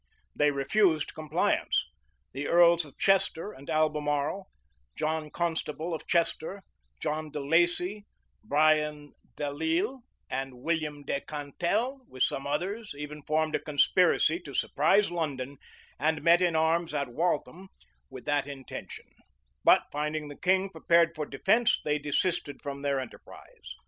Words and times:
They 0.35 0.49
refused 0.49 1.13
compliance: 1.13 1.85
the 2.33 2.47
earls 2.47 2.85
of 2.85 2.97
Chester 2.97 3.51
and 3.51 3.69
Albemarle, 3.69 4.47
John 4.95 5.29
Constable 5.29 5.93
of 5.93 6.07
Chester, 6.07 6.63
John 6.99 7.29
de 7.29 7.39
Lacy, 7.39 8.07
Brian 8.43 9.13
de 9.35 9.51
l'Isle, 9.53 10.01
and 10.27 10.63
William 10.63 11.03
de 11.03 11.21
Cantel, 11.21 12.01
with 12.09 12.23
some 12.23 12.47
others, 12.47 12.95
even 12.97 13.21
formed 13.21 13.53
a 13.53 13.59
conspiracy 13.59 14.39
to 14.39 14.55
surprise 14.55 15.11
London, 15.11 15.57
and 15.99 16.23
met 16.23 16.41
in 16.41 16.55
arms 16.55 16.95
at 16.95 17.09
Waltham 17.13 17.67
with 18.09 18.25
that 18.25 18.47
intention: 18.47 19.05
but 19.63 19.83
finding 19.91 20.29
the 20.29 20.35
king 20.35 20.71
prepared 20.71 21.13
for 21.13 21.27
defence, 21.27 21.79
they 21.85 21.99
desisted 21.99 22.59
from 22.63 22.81
their 22.81 22.99
enterprise. 22.99 23.75